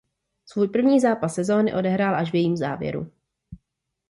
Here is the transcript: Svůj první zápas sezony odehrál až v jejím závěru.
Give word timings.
Svůj 0.45 0.67
první 0.67 0.99
zápas 0.99 1.33
sezony 1.33 1.73
odehrál 1.73 2.15
až 2.15 2.31
v 2.31 2.35
jejím 2.35 2.57
závěru. 2.57 3.11